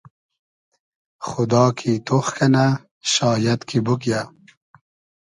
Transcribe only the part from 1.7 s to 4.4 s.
کی تۉخ کئنۂ شایئد کی بوگیۂ